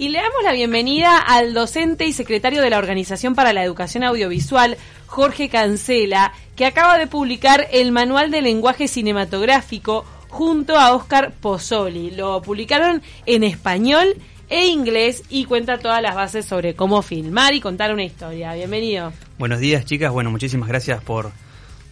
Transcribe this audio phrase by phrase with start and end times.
[0.00, 4.02] y le damos la bienvenida al docente y secretario de la Organización para la Educación
[4.02, 11.34] Audiovisual, Jorge Cancela, que acaba de publicar el Manual de Lenguaje Cinematográfico junto a Oscar
[11.38, 12.12] Pozzoli.
[12.12, 14.16] Lo publicaron en español
[14.48, 18.54] e inglés y cuenta todas las bases sobre cómo filmar y contar una historia.
[18.54, 19.12] Bienvenido.
[19.38, 20.10] Buenos días, chicas.
[20.10, 21.30] Bueno, muchísimas gracias por,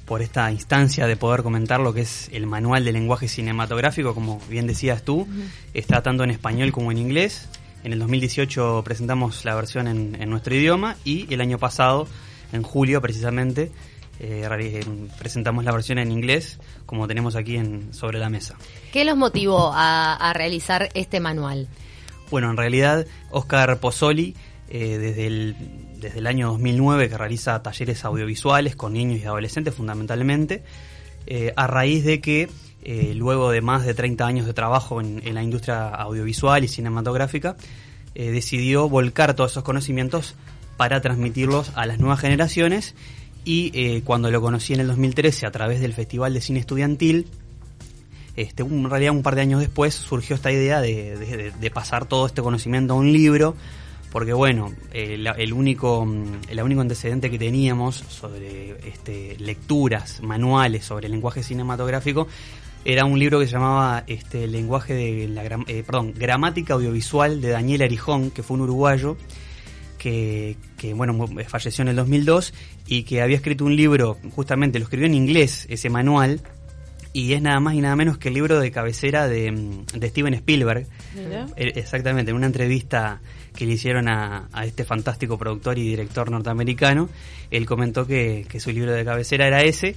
[0.06, 4.40] por esta instancia de poder comentar lo que es el manual de lenguaje cinematográfico, como
[4.48, 5.28] bien decías tú,
[5.74, 7.50] está tanto en español como en inglés.
[7.88, 12.06] En el 2018 presentamos la versión en, nuestro idioma y el año pasado,
[12.52, 13.72] en julio precisamente,
[14.20, 14.84] eh,
[15.18, 18.56] presentamos la versión en inglés, como tenemos aquí en, sobre la mesa.
[18.92, 21.66] ¿Qué los motivó a, realizar este manual?
[22.30, 24.36] Bueno, en realidad, Oscar Pozzoli,
[24.68, 25.56] eh, desde, el,
[25.98, 30.62] desde el año 2009, que realiza talleres audiovisuales con niños y adolescentes fundamentalmente,
[31.26, 32.50] eh, a raíz de que
[32.82, 37.56] eh, luego de más de 30 años de trabajo en, la industria audiovisual y cinematográfica,
[38.14, 40.36] eh, decidió volcar todos esos conocimientos
[40.76, 42.94] para transmitirlos a las nuevas generaciones.
[43.44, 47.26] Y eh, cuando lo conocí en el 2013 a través del Festival de Cine Estudiantil,
[48.36, 52.42] este, en realidad un par de años después surgió esta idea de, pasar todo este
[52.42, 53.56] conocimiento a un libro,
[54.12, 56.06] porque bueno, el, único,
[56.48, 62.28] el único antecedente que teníamos sobre este, lecturas, manuales sobre el lenguaje cinematográfico
[62.88, 67.50] era un libro que se llamaba este, lenguaje de la eh, perdón, gramática audiovisual de
[67.50, 69.18] Daniel Arijón, que fue un uruguayo
[69.98, 72.54] que, que, bueno falleció en el 2002
[72.86, 76.40] y que había escrito un libro, justamente lo escribió en inglés ese manual
[77.12, 80.86] y es nada más y nada menos que el libro de cabecera de, Steven Spielberg.
[81.56, 83.20] Eh, exactamente, en una entrevista
[83.54, 87.10] que le hicieron a, este fantástico productor y director norteamericano,
[87.50, 89.94] él comentó que, que su libro de cabecera era ese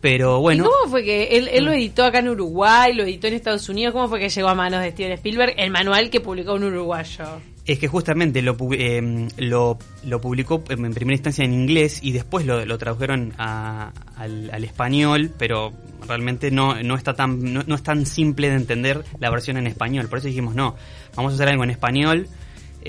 [0.00, 0.64] pero bueno.
[0.64, 3.68] ¿Y ¿Cómo fue que él, él, lo editó acá en Uruguay, lo editó en Estados
[3.68, 3.92] Unidos?
[3.92, 7.24] ¿Cómo fue que llegó a manos de Steven Spielberg el manual que publicó un uruguayo?
[7.68, 12.46] Es que justamente lo, eh, lo, lo, publicó en primera instancia en inglés y después
[12.46, 15.74] lo, lo tradujeron al, español, pero
[16.06, 20.08] realmente no, no, está tan, no, es tan simple de entender la versión en español.
[20.08, 20.76] Por eso dijimos, no,
[21.14, 22.26] vamos a hacer algo en español,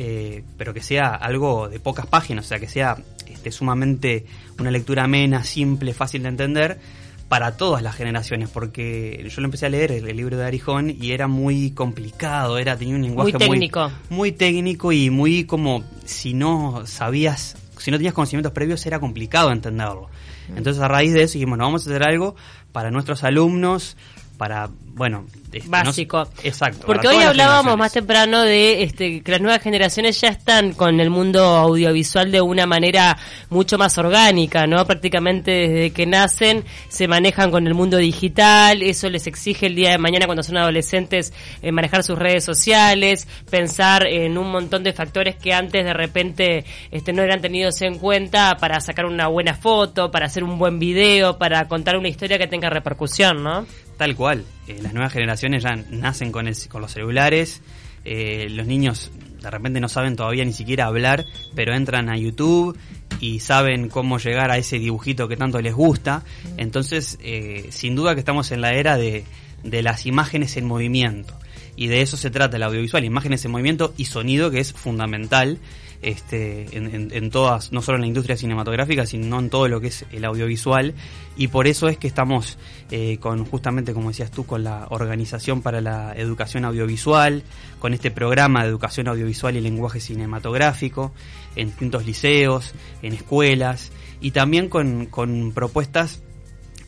[0.02, 2.96] eh, pero que sea algo de pocas páginas, o sea, que sea
[3.28, 4.26] este, sumamente
[4.58, 6.80] una lectura amena, simple, fácil de entender
[7.28, 11.12] para todas las generaciones, porque yo lo empecé a leer el, libro de Arijón y
[11.12, 16.34] era muy complicado, era tenía un lenguaje muy técnico, muy, técnico y muy como si
[16.34, 20.08] no sabías, si no tenías conocimientos previos era complicado entenderlo.
[20.48, 20.60] Mm.
[20.60, 22.38] Entonces a raíz de eso dijimos, bueno, vamos a hacer algo
[22.72, 23.98] para nuestros alumnos,
[24.40, 25.26] para, bueno...
[25.52, 26.28] Este, Básico.
[26.44, 26.86] exacto.
[26.86, 31.10] Porque hoy hablábamos más temprano de este, que las nuevas generaciones ya están con el
[31.10, 33.18] mundo audiovisual de una manera
[33.50, 34.86] mucho más orgánica, ¿no?
[34.86, 39.90] Prácticamente desde que nacen se manejan con el mundo digital, eso les exige el día
[39.90, 41.34] de mañana cuando son adolescentes
[41.64, 46.64] eh, manejar sus redes sociales, pensar en un montón de factores que antes de repente
[46.92, 50.78] este, no eran tenidos en cuenta para sacar una buena foto, para hacer un buen
[50.78, 53.66] video, para contar una historia que tenga repercusión, ¿no?
[54.00, 54.46] Tal cual.
[54.66, 57.62] Eh, las nuevas generaciones ya nacen con, con los celulares.
[58.06, 59.12] Eh, los niños
[59.42, 62.78] de repente no saben todavía ni siquiera hablar, pero entran a YouTube
[63.20, 66.24] y saben cómo llegar a ese dibujito que tanto les gusta.
[66.56, 69.26] Entonces, eh, sin duda que estamos en la era de,
[69.66, 71.38] de las imágenes en movimiento.
[71.76, 75.60] Y de eso se trata el audiovisual, imágenes en movimiento y sonido, que es fundamental
[76.02, 80.06] este, en, todas, no solo en la industria cinematográfica, sino en todo lo que es
[80.12, 80.94] el audiovisual.
[81.36, 82.58] Y por eso es que estamos
[82.92, 87.44] eh, con, justamente como decías tú, con la Organización para la Educación Audiovisual,
[87.80, 91.12] con este programa de educación audiovisual y lenguaje cinematográfico,
[91.56, 96.22] en distintos liceos, en escuelas, y también con, con propuestas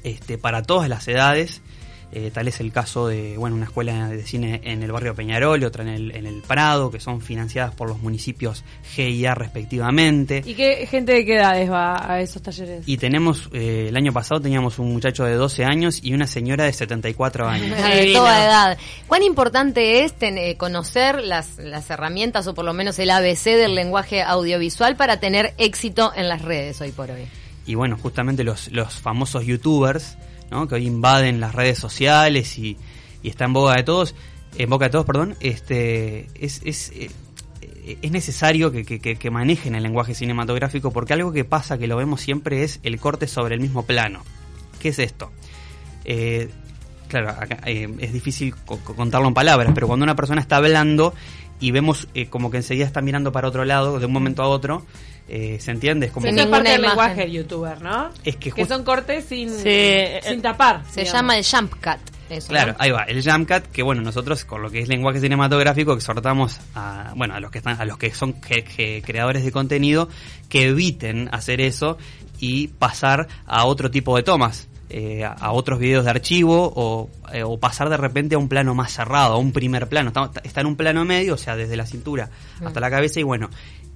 [0.03, 1.61] este, para todas las edades
[2.13, 5.61] eh, tal es el caso de bueno, una escuela de cine en el barrio Peñarol
[5.61, 8.63] y otra en el, en el Prado, que son financiadas por los municipios
[8.95, 10.43] G y A respectivamente.
[10.45, 12.83] ¿Y qué gente de qué edades va a esos talleres?
[12.85, 16.65] Y tenemos, eh, el año pasado teníamos un muchacho de 12 años y una señora
[16.65, 17.77] de 74 años.
[17.89, 18.77] de toda edad.
[19.07, 23.73] ¿Cuán importante es tener, conocer las, las herramientas o por lo menos el ABC del
[23.75, 27.27] lenguaje audiovisual para tener éxito en las redes hoy por hoy?
[27.65, 30.17] Y bueno, justamente los, los famosos youtubers
[30.67, 32.77] que hoy invaden las redes sociales y,
[33.23, 34.15] está en boca de todos,
[34.57, 37.09] en boca de todos, perdón, este, es, es, eh,
[38.01, 42.63] es necesario que, manejen el lenguaje cinematográfico porque algo que pasa, que lo vemos siempre,
[42.63, 44.23] es el corte sobre el mismo plano.
[44.79, 45.31] ¿Qué es esto?
[46.03, 46.49] Eh,
[47.11, 47.35] claro,
[47.65, 48.55] eh, es difícil
[48.95, 51.13] contarlo en palabras, pero cuando una persona está hablando
[51.59, 54.85] y vemos como que enseguida está mirando para otro lado de un momento a otro,
[55.33, 56.07] eh, ¿Se entiende?
[56.07, 58.09] Es como es parte del lenguaje del youtuber, ¿no?
[58.25, 60.83] Es que, son cortes sin, sin tapar.
[60.91, 62.01] Se llama el jump cut.
[62.29, 62.49] eso.
[62.49, 62.77] Claro, ¿no?
[62.79, 67.13] ahí va, el Jamcat, que bueno, nosotros con lo que es lenguaje cinematográfico exhortamos a,
[67.15, 70.09] bueno, a los que están, a los que son ge- ge- creadores de contenido
[70.49, 71.97] que eviten hacer eso
[72.39, 77.43] y pasar a otro tipo de tomas, eh, a, otros videos de archivo o, eh,
[77.43, 80.09] o pasar de repente a un plano más cerrado, a un primer plano.
[80.09, 82.29] Está, está en un plano medio, o sea, desde la cintura
[82.65, 83.49] hasta la cabeza y bueno,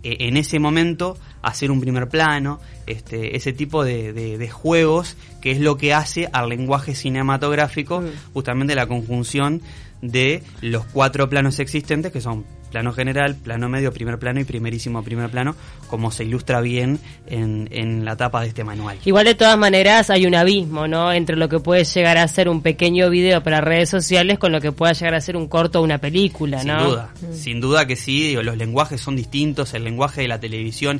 [0.04, 5.18] eh, en ese momento hacer un primer plano, este, ese tipo de, de- de juegos
[5.42, 8.04] que es lo que hace al lenguaje cinematográfico
[8.34, 9.62] justamente la conjunción
[10.02, 12.46] de los cuatro planos existentes que son
[12.76, 15.56] plano general, plano medio, primer plano y primerísimo primer plano,
[15.88, 18.98] como se ilustra bien en, en la tapa de este manual.
[19.06, 21.14] Igual de todas maneras hay un abismo, ¿no?
[21.14, 24.60] Entre lo que puede llegar a ser un pequeño video para redes sociales con lo
[24.60, 26.90] que pueda llegar a ser un corto o una película, Sin ¿no?
[26.90, 31.00] duda, sin duda que sí, digo, los lenguajes son distintos, el lenguaje de la televisión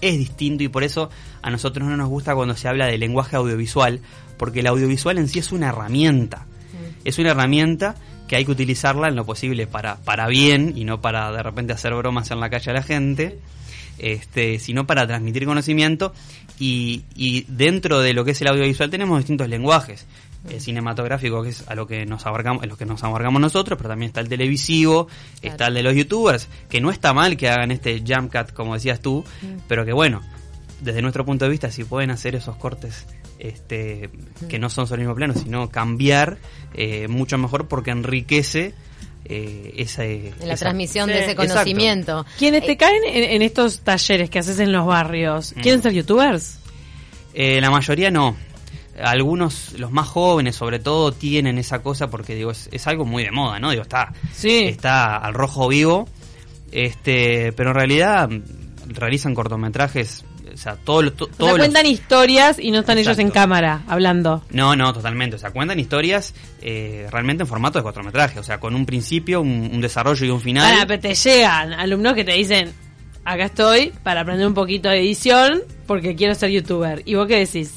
[0.00, 1.10] es distinto y por eso
[1.42, 4.00] a nosotros no nos gusta cuando se habla de lenguaje audiovisual,
[4.36, 6.46] porque el audiovisual en sí es una herramienta,
[7.04, 7.96] es una herramienta
[8.28, 11.72] que hay que utilizarla en lo posible para, para bien y no para de repente
[11.72, 13.38] hacer bromas en la calle a la gente,
[13.98, 16.12] este, sino para transmitir conocimiento.
[16.58, 20.06] Y, y dentro de lo que es el audiovisual tenemos distintos lenguajes.
[20.50, 23.76] El cinematográfico, que es a lo que nos abarcamos, a lo que nos abarcamos nosotros,
[23.76, 25.08] pero también está el televisivo,
[25.42, 28.74] está el de los youtubers, que no está mal que hagan este jump cut, como
[28.74, 29.24] decías tú,
[29.66, 30.22] pero que bueno,
[30.80, 33.06] desde nuestro punto de vista, si pueden hacer esos cortes
[33.38, 34.10] este,
[34.48, 36.38] que no son sobre el mismo plano, sino cambiar,
[36.74, 38.74] eh, mucho mejor porque enriquece
[39.28, 41.52] eh, esa, la esa- transmisión Sí, de ese exacto.
[41.54, 42.26] conocimiento.
[42.38, 45.60] Quienes te caen en, en estos talleres que haces en los barrios, Mm.
[45.60, 46.58] ¿quieren ser youtubers?
[47.34, 48.36] Eh, la mayoría no.
[49.02, 53.24] Algunos, los más jóvenes sobre todo, tienen esa cosa porque digo es, es algo muy
[53.24, 53.70] de moda, ¿no?
[53.70, 54.60] Digo, está, Sí.
[54.68, 56.08] está al rojo vivo,
[56.72, 58.42] este, pero en realidad mm,
[58.94, 60.24] realizan cortometrajes,
[60.56, 63.30] o sea, todo, lo- to- O sea, los- cuentan historias y no están ellos en
[63.30, 64.42] cámara hablando.
[64.50, 65.36] No, no, totalmente.
[65.36, 68.40] O sea, cuentan historias eh, realmente en formato de cortometraje.
[68.40, 70.72] O sea, con un principio, un, un desarrollo y un final.
[70.72, 72.72] Ahora, pero te llegan alumnos que te dicen,
[73.24, 77.02] acá estoy para aprender un poquito de edición porque quiero ser youtuber.
[77.04, 77.74] ¿Y vos qué decís?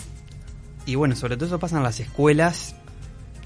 [0.86, 2.76] Y bueno, sobre todo eso pasa en las escuelas.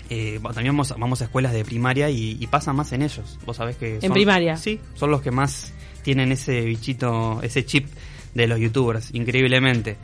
[0.09, 3.39] Eh, también vamos, vamos a escuelas de primaria y, y pasa más en ellos.
[3.45, 4.00] Vos sabés que...
[4.00, 4.56] son- primaria?
[4.57, 7.88] Sí, son los que más tienen ese bichito, ese chip
[8.33, 9.97] de los youtubers, increíblemente.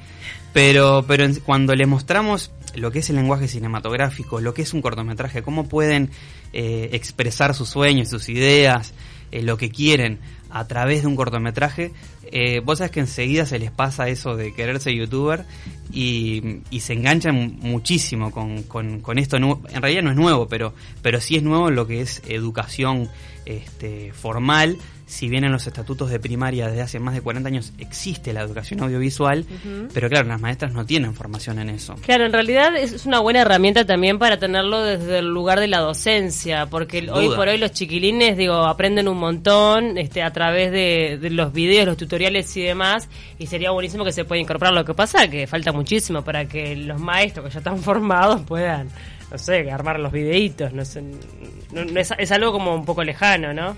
[0.53, 4.81] Pero, pero cuando les mostramos lo que es el lenguaje cinematográfico, lo que es un
[4.81, 6.09] cortometraje, cómo pueden
[6.53, 8.93] eh, expresar sus sueños, sus ideas,
[9.31, 11.91] eh, lo que quieren a través de un cortometraje,
[12.31, 15.45] eh, vos sabés que enseguida se les pasa eso de querer ser youtuber
[15.91, 19.37] y, y se enganchan muchísimo con, con, con esto.
[19.37, 23.09] En realidad no es nuevo, pero, pero sí es nuevo lo que es educación
[23.45, 24.77] este, formal.
[25.09, 28.41] Si bien en los estatutos de primaria desde hace más de 40 años existe la
[28.41, 29.43] educación audiovisual,
[29.91, 31.95] pero claro, las maestras no tienen formación en eso.
[32.05, 35.67] Claro, en realidad es es una buena herramienta también para tenerlo desde el lugar de
[35.67, 37.37] la docencia, porque Sin hoy duda.
[37.37, 41.87] por hoy los chiquilines, digo, aprenden un montón este, a través de, de los videos,
[41.87, 43.09] los tutoriales y demás,
[43.39, 44.75] y sería buenísimo que se pueda incorporar.
[44.75, 48.89] Lo que pasa que falta muchísimo para que los maestros que ya están formados puedan,
[49.31, 53.03] no sé, armar los videitos, no sé, no- no es, es algo como un poco
[53.03, 53.75] lejano, ¿no?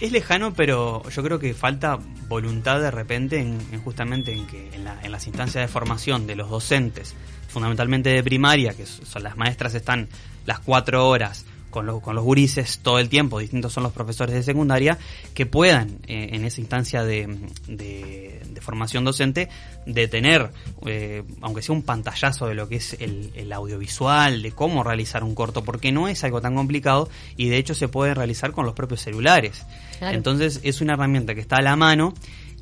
[0.00, 1.98] Es lejano, pero yo creo que falta
[2.28, 6.26] voluntad de repente en, en justamente en que en, la- en las instancias de formación
[6.26, 7.14] de los docentes,
[7.48, 10.08] fundamentalmente de primaria, que son las maestras están
[10.46, 14.34] las cuatro horas con los, con los gurises todo el tiempo, distintos son los profesores
[14.34, 14.98] de secundaria,
[15.34, 17.26] que puedan eh, en esa instancia de,
[17.68, 19.48] de- de formación docente
[19.86, 20.50] de tener,
[20.86, 25.22] eh, aunque sea un pantallazo de lo que es el, el audiovisual, de cómo realizar
[25.24, 28.66] un corto, porque no es algo tan complicado y de hecho se puede realizar con
[28.66, 29.64] los propios celulares.
[29.98, 30.16] Claro.
[30.16, 32.12] Entonces es una herramienta que está a la mano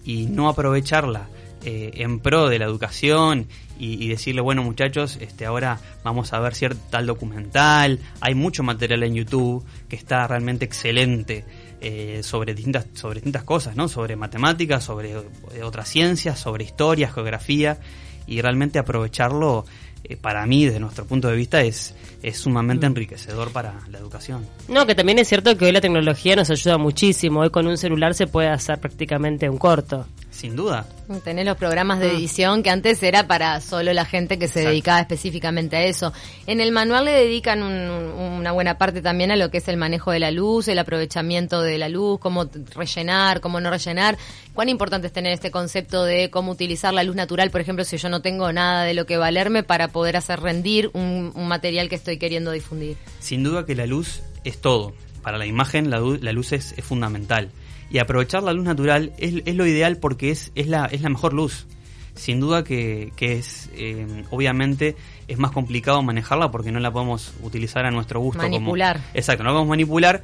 [0.04, 1.28] y no aprovecharla
[1.64, 3.46] eh, en pro de la educación
[3.78, 8.62] y, y decirle, bueno muchachos, este ahora vamos a ver cierto tal documental, hay mucho
[8.62, 11.44] material en YouTube que está realmente excelente
[11.80, 13.86] eh, sobre distintas sobre distintas cosas, ¿no?
[13.86, 17.78] Sobre matemáticas, sobre eh, otras ciencias, sobre historia, geografía
[18.26, 19.64] y realmente aprovecharlo
[20.02, 24.44] eh, para mí desde nuestro punto de vista es es sumamente enriquecedor para la educación.
[24.66, 27.42] No, que también es cierto que hoy la tecnología nos ayuda muchísimo.
[27.42, 30.04] Hoy con un celular se puede hacer prácticamente un corto.
[30.38, 30.86] Sin duda.
[31.24, 34.70] Tenés los programas de edición que antes era para solo la gente que se Exacto.
[34.70, 36.12] dedicaba específicamente a eso.
[36.46, 39.66] En el manual le dedican un- un- una buena parte también a lo que es
[39.66, 44.16] el manejo de la luz, el aprovechamiento de la luz, cómo rellenar, cómo no rellenar.
[44.54, 47.96] ¿Cuán importante es tener este concepto de cómo utilizar la luz natural, por ejemplo, si
[47.96, 51.88] yo no tengo nada de lo que valerme para poder hacer rendir un, un material
[51.88, 52.96] que estoy queriendo difundir?
[53.18, 54.94] Sin duda que la luz es todo.
[55.20, 57.50] Para la imagen la, la luz es, es fundamental.
[57.90, 61.08] Y aprovechar la luz natural es, es lo ideal porque es, es, la, es la
[61.08, 61.66] mejor luz.
[62.14, 64.96] sin duda que, que es, eh, obviamente,
[65.28, 68.40] es más complicado manejarla porque no la podemos utilizar a nuestro gusto.
[68.42, 69.00] como- Manipular.
[69.14, 70.22] exacto, no la podemos manipular,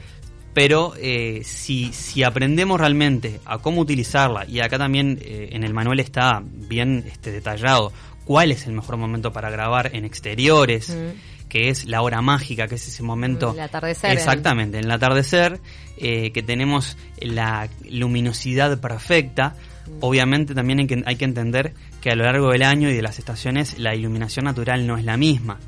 [0.52, 5.72] pero eh, si, si aprendemos realmente a cómo utilizarla, y acá también eh, en el
[5.72, 7.92] manual está bien este, detallado
[8.24, 11.33] cuál es el mejor momento para grabar en exteriores, Mm.
[11.48, 13.52] Que es la hora mágica, que es ese momento...
[13.52, 15.60] El atardecer, Exactamente, en el atardecer,
[15.96, 19.54] eh, que tenemos la luminosidad perfecta.
[20.00, 23.02] Obviamente también hay que, hay que entender que a lo largo del año y de
[23.02, 25.58] las estaciones la iluminación natural no es la misma,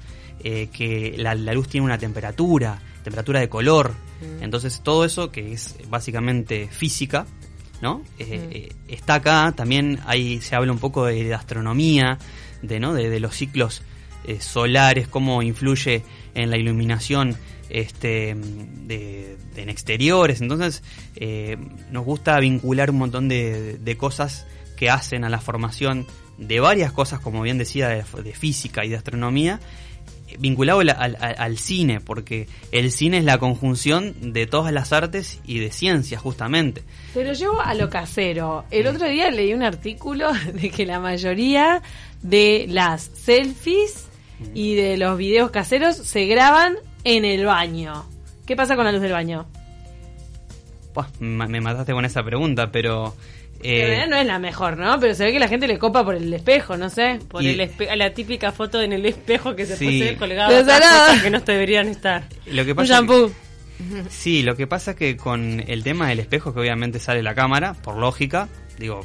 [0.43, 3.95] eh, que la, la luz tiene una temperatura, temperatura de color.
[4.41, 7.27] Entonces todo eso que es básicamente física,
[7.83, 8.03] ¿no?
[8.19, 12.19] Eh, eh, está acá, también ahí se habla un poco de, de astronomía,
[12.63, 12.95] de, ¿no?
[12.95, 13.83] de, de los ciclos
[14.27, 16.03] eh, solares, cómo influye
[16.35, 17.37] en la iluminación
[17.71, 20.41] este, de, de- en exteriores.
[20.41, 20.83] Entonces,
[21.17, 21.57] eh,
[21.91, 26.07] nos gusta vincular un montón de, de cosas que hacen a la formación
[26.39, 29.59] de varias cosas, como bien decía, de, de física y de astronomía,
[30.39, 35.41] vinculado al, al- al cine, porque el cine es la conjunción de todas las artes
[35.47, 36.83] y de ciencias, justamente.
[37.15, 38.65] Pero yo a lo casero.
[38.71, 41.81] El otro día leí un artículo de que la mayoría
[42.23, 44.06] de las selfies
[44.55, 48.05] y de los videos caseros se graban en el baño.
[48.47, 49.47] ¿Qué pasa con la luz del baño?
[50.95, 53.15] Buah, me mataste con esa pregunta, pero...
[53.61, 55.01] Que en eh, realidad no es la mejor, ¿no?
[55.01, 57.19] Pero se ve que la gente le copa por el espejo, no sé.
[57.29, 59.87] Por Y- el espe- la típica foto en el espejo que se Sí.
[59.87, 62.29] puede cosas que no deberían estar.
[62.47, 63.31] lo que Un pasa que- shampoo.
[64.11, 67.35] Sí, lo que pasa es que con el tema del espejo, que obviamente sale la
[67.35, 69.05] cámara, por lógica, digo,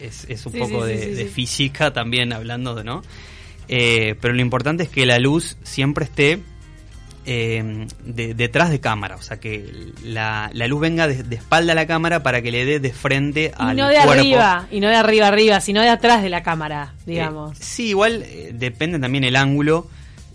[0.00, 1.28] es, es un Sí, poco sí, sí, de, sí, de sí.
[1.28, 3.02] física también hablando de, ¿no?
[3.74, 6.40] Eh, pero lo importante es que la luz siempre esté
[7.24, 11.72] eh, de- detrás de cámara, o sea, que la, la luz venga de, de espalda
[11.72, 14.12] a la cámara para que le dé de frente Y al no de cuerpo.
[14.12, 17.52] arriba, y no de arriba arriba, sino de atrás de la cámara, digamos.
[17.58, 19.86] Eh, sí, igual eh, depende también el ángulo,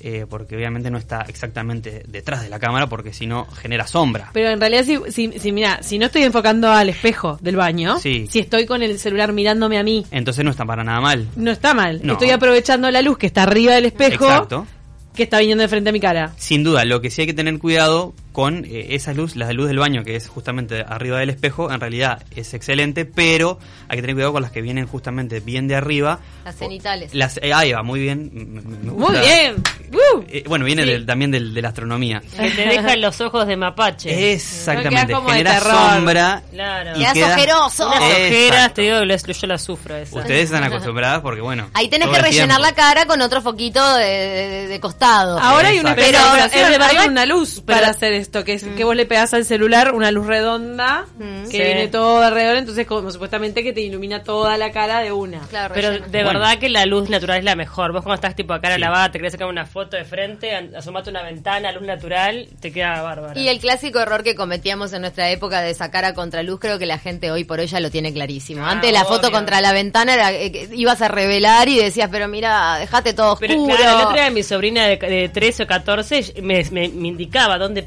[0.01, 4.29] eh, porque obviamente no está exactamente detrás de la cámara, porque si no genera sombra.
[4.33, 7.99] Pero en realidad, si, si, si, mira, si no estoy enfocando al espejo del baño,
[7.99, 8.27] Sí.
[8.29, 11.27] si estoy con el celular mirándome a mí, Entonces no está para nada mal.
[11.35, 12.01] no está mal.
[12.03, 12.13] No.
[12.13, 14.67] Estoy aprovechando la luz que está arriba del espejo, Exacto.
[15.13, 16.33] que está viniendo de frente a mi cara.
[16.37, 19.65] Sin duda, lo que sí hay que tener cuidado con eh, esa luz, la luz
[19.67, 23.57] del baño, que es justamente arriba del espejo, en realidad es excelente, pero
[23.89, 26.19] hay que tener cuidado con las que vienen justamente bien de arriba.
[26.45, 27.15] Las cenitales.
[27.15, 28.29] Las, eh, ahí va, muy bien.
[28.31, 29.55] m- m- me Muy bien.
[29.91, 30.21] ¡Uh!
[30.27, 30.89] Eh, bueno, viene Sí.
[30.89, 32.21] del- también del- de la astronomía.
[32.37, 34.33] Que te dejan los ojos de mapache.
[34.33, 36.43] Exactamente, genera sombra.
[36.51, 36.91] Claro.
[36.95, 37.87] y Quedas queda- ojeroso.
[37.87, 40.15] Unas ojeras, te digo, yo las sufro esa.
[40.15, 41.71] Ustedes están acostumbradas porque, bueno.
[41.73, 42.61] Ahí tenés que el rellenar tiempo.
[42.61, 45.39] la cara con otro foquito de, de- de costado.
[45.39, 46.01] Ahora hay una Exacto.
[46.01, 48.53] especie de Pero, operación, es de verdad- hay una luz pero- para hacer esto, que
[48.53, 51.43] es que vos le pegás al celular una luz redonda Mm.
[51.45, 51.57] que Sí.
[51.57, 55.39] viene todo alrededor, entonces como supuestamente que te ilumina toda la cara de una.
[55.49, 56.07] Claro, Pero relleno.
[56.07, 56.39] de Bueno.
[56.39, 57.91] verdad que la luz natural es la mejor.
[57.93, 58.81] Vos cuando estás tipo a cara Sí.
[58.81, 63.01] lavada, te querés sacar una foto de frente, asomate una ventana, luz natural, te queda
[63.01, 63.39] bárbaro.
[63.39, 66.85] Y el clásico error que cometíamos en nuestra época de sacar a contraluz, creo que
[66.85, 68.65] la gente hoy por hoy ya lo tiene clarísimo.
[68.65, 72.09] Ah, Antes la foto contra la ventana era eh, que ibas a revelar y decías,
[72.11, 73.47] pero mira, dejate todo oscuro.
[73.53, 77.07] Pero claro, el otro día mi sobrina de, de 13 o 14 me, me- me
[77.07, 77.83] indicaba dónde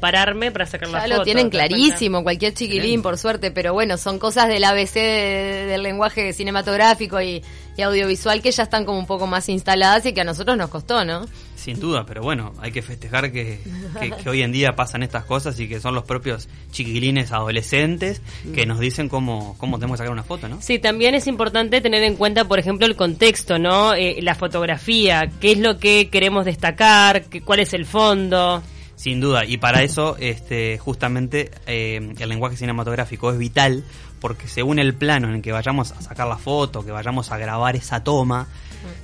[0.51, 3.97] para sacar la Ya lo tienen ¿te das clarísimo, cualquier chiquilín, por suerte, pero bueno,
[3.97, 7.41] son cosas del ABC de- del lenguaje cinematográfico y,
[7.77, 10.69] y audiovisual que ya están como un poco más instaladas y que a nosotros nos
[10.69, 11.25] costó, ¿no?
[11.55, 13.59] Sin duda, pero bueno, hay que festejar que,
[13.99, 18.21] que- que hoy en día pasan estas cosas y que son los propios chiquilines adolescentes
[18.55, 20.59] que nos dicen cómo, cómo tenemos que sacar una foto, ¿no?
[20.61, 23.93] Sí, también es importante tener en cuenta, por ejemplo, el contexto, ¿no?
[23.93, 28.63] Eh, la fotografía, qué es lo que queremos destacar, qué- cuál es el fondo.
[29.01, 33.83] Sin duda, y para eso este, justamente eh, el lenguaje cinematográfico es vital
[34.19, 37.39] porque según el plano en el que vayamos a sacar la foto, que vayamos a
[37.39, 38.47] grabar esa toma,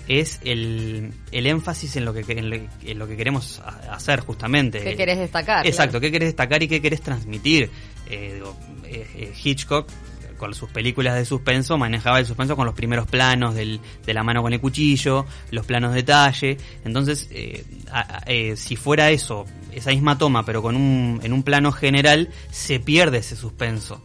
[0.07, 4.83] es el, el énfasis en lo que en lo, en lo que queremos hacer justamente.
[4.83, 5.65] ¿Qué querés destacar?
[5.65, 6.01] Exacto, Claro.
[6.01, 7.71] qué querés destacar y qué querés transmitir.
[8.07, 9.89] Eh, digo, eh, eh, Hitchcock
[10.37, 14.23] con sus películas de suspenso manejaba el suspenso con los primeros planos del, de la
[14.23, 16.57] mano con el cuchillo, los planos de detalle.
[16.85, 21.43] Entonces, eh, a- eh, si fuera eso, esa misma toma, pero con un, en un
[21.43, 24.01] plano general, se pierde ese suspenso.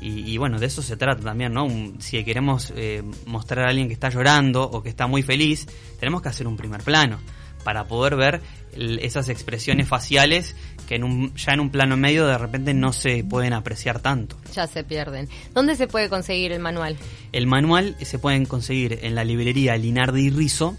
[0.00, 1.64] Y, y bueno, de eso se trata también, ¿no?
[1.66, 5.66] Un- si queremos eh, mostrar a alguien que está llorando o que está muy feliz,
[6.00, 7.18] tenemos que hacer un primer plano
[7.64, 8.40] para poder ver
[8.72, 10.56] el- esas expresiones faciales
[10.88, 14.36] que en un, ya en un plano medio de repente no se pueden apreciar tanto.
[14.54, 15.28] Ya se pierden.
[15.54, 16.96] ¿Dónde se puede conseguir el manual?
[17.32, 20.76] El manual se pueden conseguir en la librería Linardi y Rizo,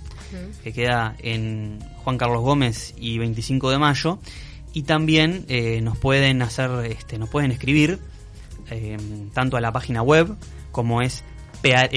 [0.63, 4.19] que queda en Juan Carlos Gómez y 25 de mayo,
[4.73, 7.99] y también eh, nos pueden hacer, este, nos pueden escribir
[8.69, 8.97] eh,
[9.33, 10.35] tanto a la página web
[10.71, 11.23] como es
[11.61, 11.87] pea-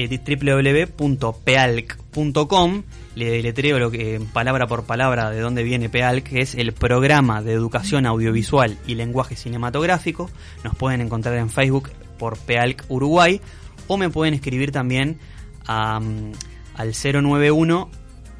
[3.15, 7.41] Le deletreo lo que, palabra por palabra de dónde viene PEALC, que es el programa
[7.41, 10.29] de educación audiovisual y lenguaje cinematográfico.
[10.63, 13.41] Nos pueden encontrar en Facebook por PEALC Uruguay
[13.87, 15.19] o me pueden escribir también
[15.65, 16.33] al
[16.77, 17.89] 091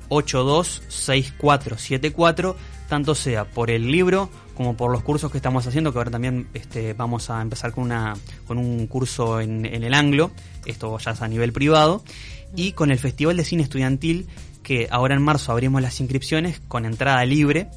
[0.10, 2.56] 826474,
[2.88, 6.50] tanto sea por el libro como por los cursos que estamos haciendo, que ahora también
[6.54, 10.32] este, vamos a empezar con, una, con un curso en, en el Anglo,
[10.66, 12.04] esto ya es a nivel privado,
[12.56, 14.28] y con el Festival de Cine Estudiantil,
[14.62, 17.70] que ahora en marzo abrimos las inscripciones con entrada libre,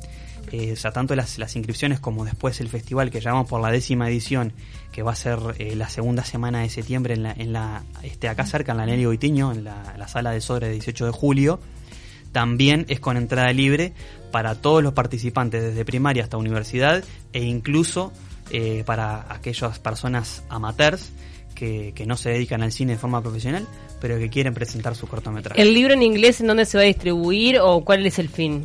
[0.50, 3.70] eh, o sea, tanto las, las inscripciones como después el festival que llamamos por la
[3.70, 4.52] décima edición,
[4.90, 8.28] que va a ser eh, la segunda semana de septiembre en la, en la este,
[8.28, 11.60] acá cerca, en la Nelly Goitiño, en la, la sala de sobre 18 de julio,
[12.32, 13.92] también es con entrada libre
[14.30, 18.12] para todos los participantes desde primaria hasta universidad e incluso
[18.50, 21.12] eh, para aquellas personas amateurs
[21.54, 23.66] que, que no se dedican al cine de forma profesional,
[24.00, 25.60] pero que quieren presentar su cortometraje.
[25.60, 28.64] ¿El libro en inglés en dónde se va a distribuir o cuál es el fin?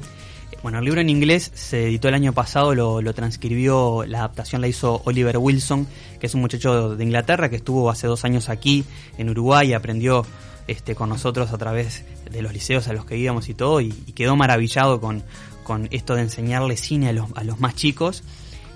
[0.64, 4.62] Bueno, el libro en inglés se editó el año pasado, lo, lo transcribió, la adaptación
[4.62, 5.88] la hizo Oliver Wilson,
[6.20, 8.84] que es un muchacho de Inglaterra que estuvo hace dos años aquí
[9.18, 10.26] en Uruguay y aprendió
[10.68, 13.94] este, con nosotros a través de los liceos a los que íbamos y todo, y,
[14.06, 15.24] y quedó maravillado con,
[15.64, 18.24] con esto de enseñarle cine a los, a los más chicos.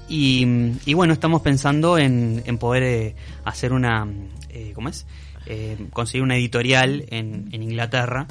[0.09, 0.45] Y,
[0.85, 4.07] y bueno, estamos pensando en, en poder eh, hacer una,
[4.49, 5.05] eh, ¿cómo es?
[5.45, 8.27] Eh, conseguir una editorial en, en Inglaterra.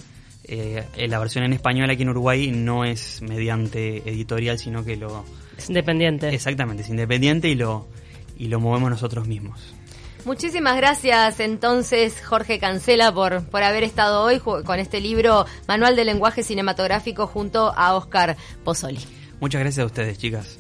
[0.96, 5.24] La versión en español aquí en Uruguay no es mediante editorial, sino que lo...
[5.56, 6.28] Es independiente.
[6.34, 7.86] Exactamente, es independiente y lo,
[8.36, 9.74] y lo movemos nosotros mismos.
[10.24, 16.04] Muchísimas gracias entonces Jorge Cancela por, por haber estado hoy con este libro Manual de
[16.04, 19.00] Lenguaje Cinematográfico junto a Oscar Pozzoli.
[19.40, 20.58] Muchas gracias a ustedes, chicas.